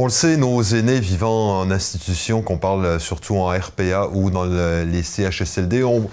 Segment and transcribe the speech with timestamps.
[0.00, 4.44] On le sait, nos aînés vivant en institution, qu'on parle surtout en RPA ou dans
[4.44, 6.08] les CHSLD, ont,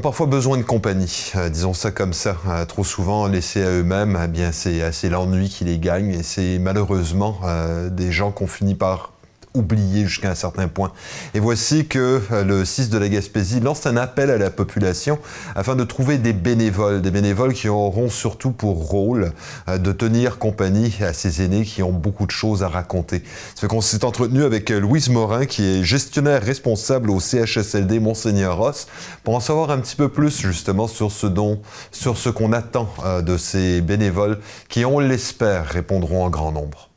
[0.00, 2.36] parfois besoin de compagnie, euh, disons ça comme ça.
[2.46, 6.60] Euh, trop souvent laissés à eux-mêmes, eh bien c'est l'ennui qui les gagne et c'est
[6.60, 9.13] malheureusement euh, des gens qu'on finit par
[9.54, 10.92] oublié jusqu'à un certain point.
[11.32, 15.18] Et voici que euh, le 6 de la Gaspésie lance un appel à la population
[15.54, 19.32] afin de trouver des bénévoles, des bénévoles qui auront surtout pour rôle
[19.68, 23.22] euh, de tenir compagnie à ces aînés qui ont beaucoup de choses à raconter.
[23.54, 28.56] Ce qu'on s'est entretenu avec euh, Louise Morin, qui est gestionnaire responsable au CHSLD Monseigneur
[28.56, 28.88] Ross,
[29.22, 31.62] pour en savoir un petit peu plus justement sur ce dont,
[31.92, 32.88] sur ce qu'on attend
[33.22, 36.90] de ces bénévoles qui, on l'espère, répondront en grand nombre.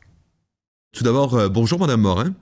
[0.92, 2.34] Tout d'abord, bonjour Madame Morin.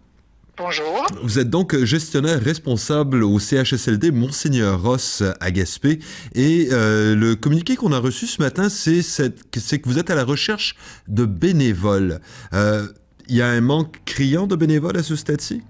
[0.58, 1.06] Bonjour.
[1.22, 5.98] Vous êtes donc gestionnaire responsable au CHSLD Monseigneur Ross à Gaspé.
[6.34, 10.24] Et euh, le communiqué qu'on a reçu ce matin, c'est que vous êtes à la
[10.24, 10.74] recherche
[11.08, 12.20] de bénévoles.
[12.54, 12.88] Euh,
[13.28, 15.60] il y a un manque criant de bénévoles à ce stade-ci?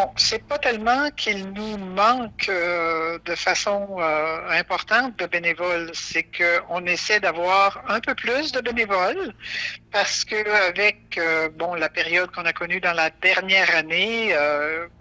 [0.00, 6.22] Bon, c'est pas tellement qu'il nous manque euh, de façon euh, importante de bénévoles, c'est
[6.22, 9.34] qu'on essaie d'avoir un peu plus de bénévoles
[9.92, 14.34] parce que avec euh, bon la période qu'on a connue dans la dernière année,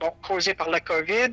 [0.01, 1.31] bon causée par la COVID,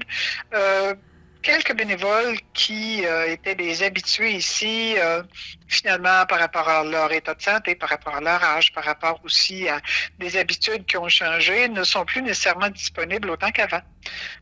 [1.46, 5.22] quelques bénévoles qui euh, étaient des habitués ici, euh,
[5.68, 9.20] finalement, par rapport à leur état de santé, par rapport à leur âge, par rapport
[9.22, 9.80] aussi à
[10.18, 13.82] des habitudes qui ont changé, ne sont plus nécessairement disponibles autant qu'avant.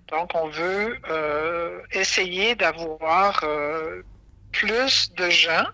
[0.08, 3.44] Donc, on veut euh, essayer d'avoir
[4.54, 5.66] plus de gens,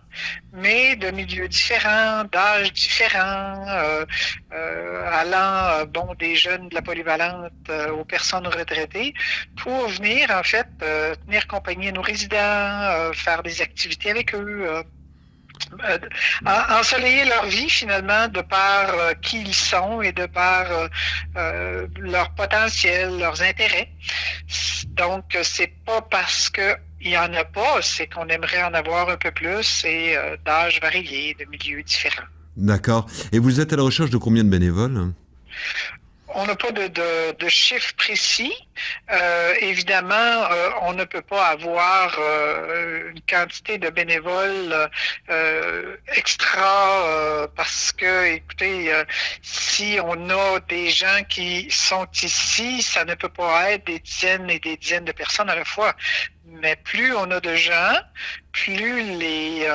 [0.52, 4.04] mais de milieux différents, d'âges différents, euh,
[4.52, 7.52] euh, allant euh, bon des jeunes de la polyvalente
[7.92, 9.12] aux personnes retraitées,
[9.62, 10.66] pour venir en fait
[11.26, 14.82] tenir compagnie à nos résidents, faire des activités avec eux.
[16.46, 18.86] ensoleiller leur vie finalement de par
[19.20, 20.64] qui ils sont et de par
[21.98, 23.90] leur potentiel, leurs intérêts.
[24.86, 29.08] Donc c'est pas parce que il n'y en a pas, c'est qu'on aimerait en avoir
[29.08, 32.28] un peu plus et euh, d'âges variés, de milieux différents.
[32.56, 33.06] D'accord.
[33.32, 35.12] Et vous êtes à la recherche de combien de bénévoles?
[36.32, 38.52] On n'a pas de, de, de, chiffre précis.
[39.10, 44.88] Euh, évidemment, euh, on ne peut pas avoir euh, une quantité de bénévoles
[46.14, 48.92] extra parce que, écoutez,
[49.42, 54.48] si on a des gens qui sont ici, ça ne peut pas être des dizaines
[54.50, 55.94] et des dizaines de personnes à la fois.
[56.60, 57.96] Mais plus on a de gens,
[58.52, 59.66] plus les,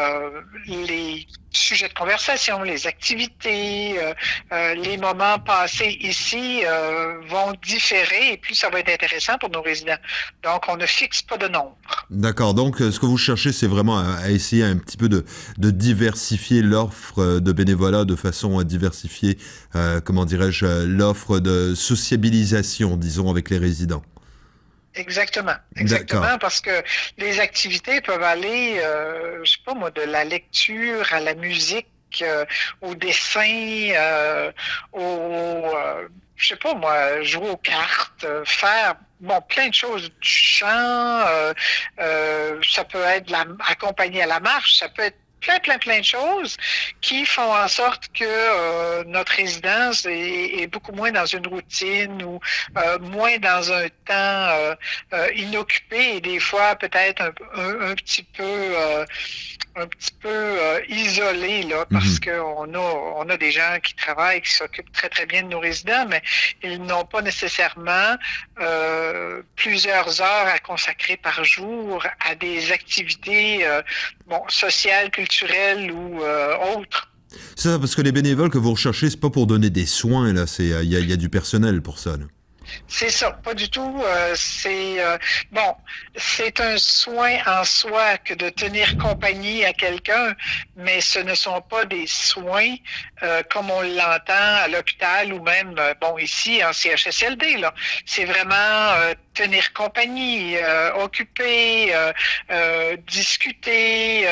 [0.67, 4.13] les sujets de conversation, les activités, euh,
[4.51, 9.49] euh, les moments passés ici euh, vont différer et plus ça va être intéressant pour
[9.49, 9.97] nos résidents.
[10.43, 11.75] Donc, on ne fixe pas de nombre.
[12.09, 12.53] D'accord.
[12.53, 15.25] Donc, ce que vous cherchez, c'est vraiment à, essayer un petit peu de,
[15.57, 19.37] de diversifier l'offre de bénévolat de façon à diversifier,
[20.03, 24.03] comment dirais-je, l'offre de sociabilisation, disons, avec les résidents.
[24.95, 26.83] Exactement, exactement, parce que
[27.17, 31.87] les activités peuvent aller, euh, je sais pas moi, de la lecture à la musique,
[32.21, 32.45] euh,
[32.81, 34.51] au dessin, euh,
[34.93, 40.15] au, euh, je sais pas moi, jouer aux cartes, faire bon plein de choses, du
[40.21, 41.25] chant,
[41.97, 46.05] ça peut être la, accompagné à la marche, ça peut être plein, plein, plein de
[46.05, 46.57] choses
[47.01, 52.39] qui font en sorte que euh, notre résidence est, beaucoup moins dans une routine ou
[52.77, 54.75] euh, moins dans un temps euh,
[55.35, 57.33] inoccupé et des fois peut-être un,
[57.91, 58.75] un, petit peu
[59.75, 60.57] un petit peu
[60.89, 62.19] isolé là parce mhm.
[62.25, 62.79] qu'on a
[63.21, 66.21] on a des gens qui travaillent qui s'occupent très très bien de nos résidents mais
[66.63, 68.15] ils n'ont pas nécessairement
[69.55, 73.67] plusieurs heures à consacrer par jour à des activités
[74.25, 75.34] bon sociales culturelles
[75.91, 76.53] ou euh.
[77.55, 80.31] C'est ça, parce que les bénévoles que vous recherchez, c'est pas pour donner des soins,
[80.33, 82.17] là, c'est il y, a du personnel pour ça.
[82.87, 84.01] C'est ça, pas du tout.
[84.03, 85.17] Euh, c'est euh,
[85.51, 85.75] bon,
[86.15, 90.35] c'est un soin en soi que de tenir compagnie à quelqu'un,
[90.75, 92.75] mais ce ne sont pas des soins
[93.23, 97.57] euh, comme on l'entend à l'hôpital ou même bon ici en CHSLD.
[97.57, 97.73] Là,
[98.05, 98.93] c'est vraiment
[99.33, 100.55] tenir compagnie,
[100.95, 101.93] occuper,
[103.07, 104.27] discuter.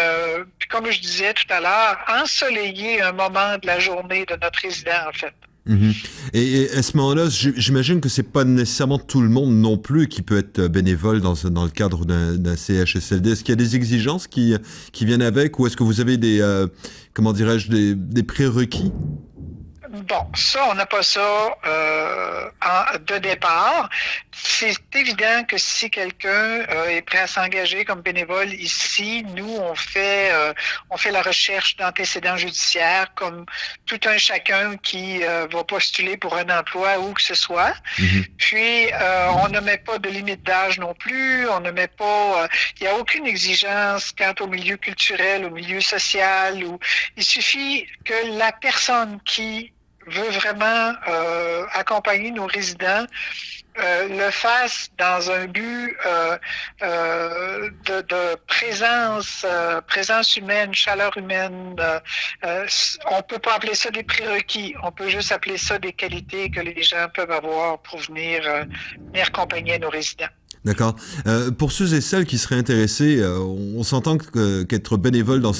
[0.60, 4.60] puis comme je disais tout à l'heure, ensoleiller un moment de la journée de notre
[4.62, 5.34] résident en fait.
[5.66, 5.94] Mhm.
[6.34, 10.24] Et, à ce moment-là, j'imagine que c'est pas nécessairement tout le monde non plus qui
[10.24, 13.32] peut être bénévole dans, dans le cadre d'un CHSLD.
[13.32, 14.56] Est-ce qu'il y a des exigences qui,
[14.92, 16.68] qui viennent avec ou est-ce que vous avez des, euh,
[17.14, 18.92] comment dirais-je, des, des prérequis?
[19.94, 22.50] Bon, ça, on n'a pas ça euh,
[23.08, 23.90] de départ.
[24.32, 29.76] C'est évident que si quelqu'un euh, est prêt à s'engager comme bénévole ici, nous, on
[29.76, 30.54] fait, euh,
[30.90, 33.46] on fait la recherche d'antécédents judiciaires comme
[33.86, 37.74] tout un chacun qui va postuler pour un emploi où que ce soit.
[38.00, 38.28] Mm-hmm.
[38.38, 38.92] Puis,
[39.44, 41.48] on ne met pas de limite d'âge non plus.
[41.50, 42.48] On ne met pas,
[42.80, 46.64] il n'y a aucune exigence quant au milieu culturel, au milieu social.
[46.64, 46.80] Ou,
[47.16, 49.72] il suffit que la personne qui
[50.08, 53.06] veut vraiment euh, accompagner nos résidents
[53.80, 59.46] euh, le fasse dans un but euh, de, présence,
[59.88, 61.76] présence humaine, chaleur humaine.
[62.44, 66.60] On peut pas appeler ça des prérequis, on peut juste appeler ça des qualités que
[66.60, 68.44] les gens peuvent avoir pour venir,
[69.12, 70.30] venir accompagner nos résidents.
[70.66, 70.96] D'accord.
[71.58, 75.52] Pour ceux et celles qui seraient intéressés, on s'entend qu'être bénévole dans,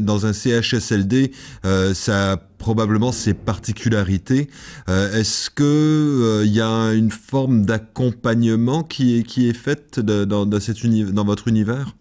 [0.00, 1.32] dans, un CHSLD,
[1.64, 4.48] euh, ça probablement ses particularités.
[4.88, 10.46] Euh, est-ce que il y a une forme d'accompagnement qui est, qui est faite dans,
[10.46, 11.96] dans, cette dans votre univers?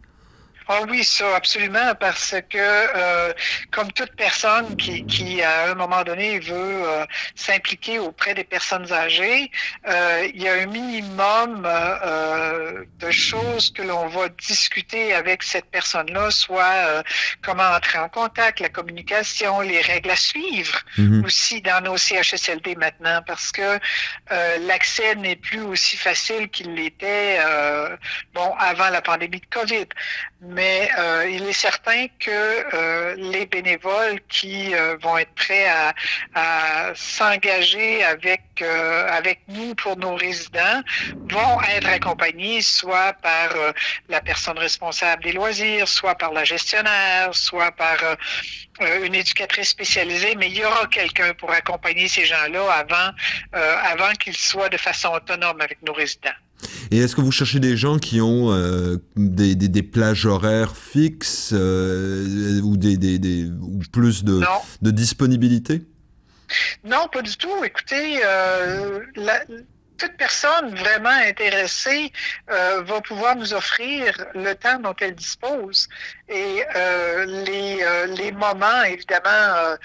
[0.73, 3.33] Ah oui, ça, absolument, parce que euh,
[3.71, 8.89] comme toute personne qui, qui, à un moment donné, veut euh, s'impliquer auprès des personnes
[8.93, 9.51] âgées,
[9.89, 11.67] euh, il y a un minimum
[12.99, 17.03] de choses que l'on va discuter avec cette personne-là, soit
[17.43, 21.25] comment entrer en contact, la communication, les règles à suivre mhm.
[21.25, 23.77] aussi dans nos CHSLD maintenant, parce que
[24.67, 27.39] l'accès n'est plus aussi facile qu'il l'était
[28.33, 29.87] bon avant la pandémie de COVID.
[30.43, 35.67] Mais mais euh, il est certain que euh, les bénévoles qui euh, vont être prêts
[35.67, 35.95] à,
[36.35, 40.81] à s'engager avec avec nous pour nos résidents
[41.31, 43.49] vont être accompagnés soit par
[44.07, 47.97] la personne responsable des loisirs, soit par la gestionnaire, soit par
[49.01, 53.09] une éducatrice spécialisée, mais il y aura quelqu'un pour accompagner ces gens-là avant
[53.93, 56.39] avant qu'ils soient de façon autonome avec nos résidents.
[56.91, 60.75] Et est-ce que vous cherchez des gens qui ont euh, des, des, des, plages horaires
[60.75, 64.41] fixes euh, ou, des, des, ou plus de,
[64.81, 65.83] de, disponibilité?
[66.83, 67.63] Non, pas du tout.
[67.63, 69.39] Écoutez, euh, la,
[70.01, 72.11] toute personne vraiment intéressée
[72.49, 75.87] euh, va pouvoir nous offrir le temps dont elle dispose.
[76.27, 79.77] Et euh, les, euh, les moments, évidemment,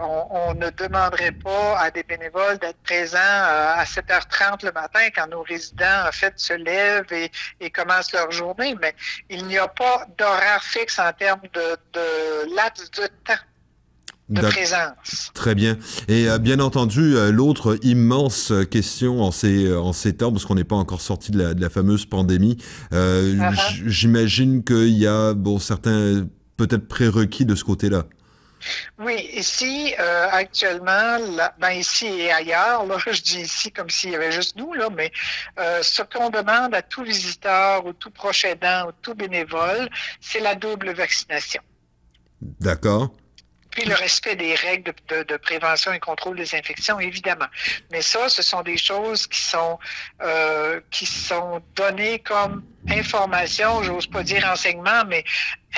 [0.00, 5.42] on, ne demanderait pas à des bénévoles d'être présents à 7h30 le matin quand nos
[5.42, 8.94] résidents, en fait, se lèvent et, et commencent leur journée, mais
[9.28, 13.34] il n'y a pas d'horaire fixe en termes de, de laps de temps
[14.28, 15.30] de présence.
[15.34, 15.78] Très bien.
[16.08, 20.44] Et euh, bien entendu, euh, l'autre immense question en ces, euh, en ces temps, parce
[20.44, 22.58] qu'on n'est pas encore sorti de la, de la fameuse pandémie,
[22.92, 23.88] euh, uh -huh.
[23.88, 26.26] j'imagine qu'il y a bon, certains
[26.56, 28.04] peut-être prérequis de ce côté-là.
[28.98, 34.10] Oui, ici, euh, actuellement, là, ben ici et ailleurs, là, je dis ici comme s'il
[34.10, 35.10] y avait juste nous, là, mais
[35.58, 39.88] euh, ce qu'on demande à tout visiteur ou tout proche aidant ou tout bénévole,
[40.20, 41.62] c'est la double vaccination.
[42.60, 43.10] D'accord
[43.78, 47.46] puis le respect des règles de, de, prévention et contrôle des infections, évidemment.
[47.92, 49.78] Mais ça, ce sont des choses qui sont
[50.20, 55.24] euh, qui sont données comme information, j'ose pas dire enseignement, mais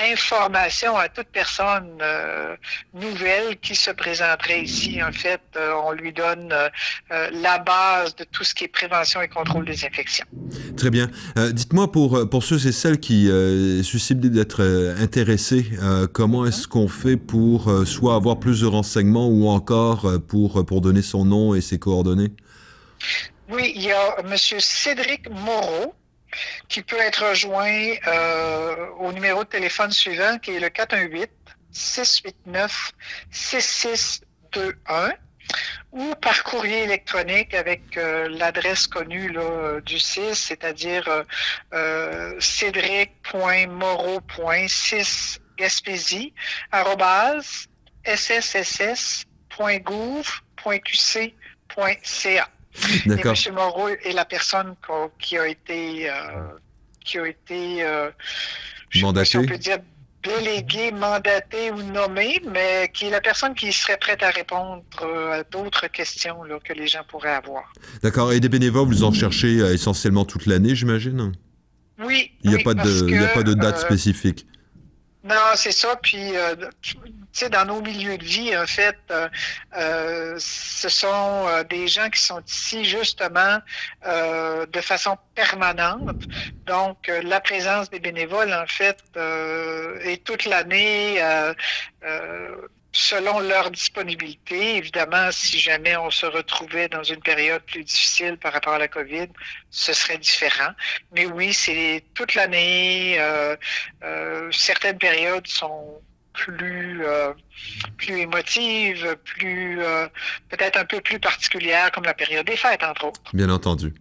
[0.01, 2.55] information à toute personne euh,
[2.93, 5.03] nouvelle qui se présenterait ici.
[5.03, 6.69] En fait, euh, on lui donne euh,
[7.11, 10.25] euh, la base de tout ce qui est prévention et contrôle des infections.
[10.77, 11.09] Très bien.
[11.37, 14.63] Euh, dites-moi, pour, pour ceux et celles qui euh, susceptibles d'être
[14.99, 15.65] intéressés,
[16.13, 21.01] comment est-ce qu'on fait pour soit avoir plus de renseignements ou encore pour, pour donner
[21.01, 22.31] son nom et ses coordonnées?
[23.49, 24.35] Oui, il y a M.
[24.37, 25.93] Cédric Moreau,
[26.67, 31.29] qui peut être rejoint euh, au numéro de téléphone suivant, qui est le 418
[31.71, 32.91] 689
[33.31, 35.13] 6621
[35.91, 41.23] ou par courrier électronique avec euh, l'adresse connue là, du CIS, c'est-à-dire euh,
[41.73, 45.39] euh cédric.moreau.6
[52.73, 53.33] Sss.gouv.qc.ca.
[53.33, 53.55] Et M.
[53.55, 54.75] Moreau est la personne
[55.19, 56.13] qui a été, euh,
[57.03, 58.09] qui a été euh,
[59.01, 59.29] mandaté.
[59.29, 59.79] Si on peut dire
[60.23, 65.39] délégué, mandaté ou nommé, mais qui est la personne qui serait prête à répondre euh,
[65.39, 67.71] à d'autres questions là, que les gens pourraient avoir.
[68.03, 68.31] D'accord.
[68.31, 71.33] Et des bénévoles, vous en cherchez euh, essentiellement toute l'année, j'imagine?
[71.99, 72.31] Oui.
[72.43, 74.45] Il n'y a, oui, pas de, il y a pas de date euh, spécifique.
[75.23, 75.95] Non, c'est ça.
[76.01, 76.55] Puis, euh,
[77.33, 79.29] sais, dans nos milieux de vie, en fait, euh,
[79.77, 83.59] euh, ce sont euh, des gens qui sont ici justement
[84.05, 86.23] euh, de façon permanente.
[86.65, 88.97] Donc, euh, la présence des bénévoles, en fait,
[90.03, 91.21] est toute l'année
[92.93, 94.77] selon leur disponibilité.
[94.77, 98.87] Évidemment, si jamais on se retrouvait dans une période plus difficile par rapport à la
[98.87, 99.27] COVID,
[99.69, 100.71] ce serait différent.
[101.13, 103.15] Mais oui, c'est toute l'année.
[103.19, 103.55] Euh,
[104.03, 106.01] euh, certaines périodes sont
[106.45, 107.33] plus euh,
[107.97, 108.27] plus
[109.23, 109.79] plus
[110.49, 113.21] peut-être un peu plus particulières, comme la période des fêtes, entre autres.
[113.33, 113.93] Bien entendu.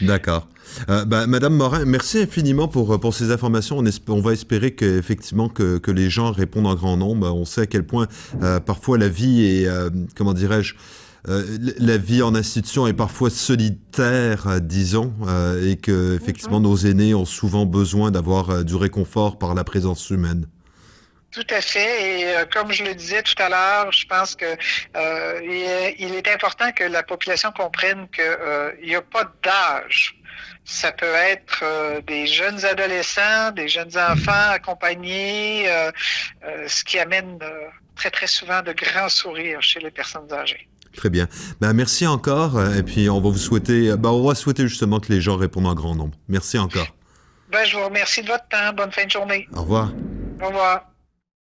[0.00, 0.48] D'accord.
[0.88, 3.78] Euh, bah, Madame Morin, merci infiniment pour, pour ces informations.
[3.78, 7.32] On, on va espérer que, que, les gens répondent en grand nombre.
[7.32, 8.06] On sait à quel point
[8.42, 10.74] euh, parfois la vie est, euh, comment dirais-je,
[11.78, 15.12] la vie en institution est parfois solitaire, disons,
[15.62, 16.64] et que effectivement mhm.
[16.64, 20.46] nos aînés ont souvent besoin d'avoir du réconfort par la présence humaine.
[21.32, 22.20] Tout à fait.
[22.20, 24.44] Et euh, comme je le disais tout à l'heure, je pense que
[24.96, 30.14] euh, il, est, important que la population comprenne qu'il euh, n'y a pas d'âge.
[30.64, 31.64] Ça peut être
[32.06, 35.66] des jeunes adolescents, des jeunes enfants accompagnés,
[36.66, 37.38] ce qui amène
[37.96, 40.68] très très souvent de grands sourires chez les personnes âgées.
[40.96, 41.28] Très bien.
[41.60, 42.64] Ben, merci encore.
[42.76, 45.66] Et puis on va vous souhaiter, ben, on va souhaiter justement que les gens répondent
[45.66, 46.16] en grand nombre.
[46.28, 46.94] Merci encore.
[47.50, 48.72] Ben, je vous remercie de votre temps.
[48.72, 49.48] Bonne fin de journée.
[49.52, 49.92] Au revoir.
[50.40, 50.91] Au revoir.